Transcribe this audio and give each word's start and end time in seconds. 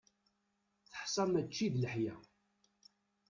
Teḥsa 0.91 1.23
mačči 1.31 1.67
d 1.73 1.75
leḥya. 1.81 2.15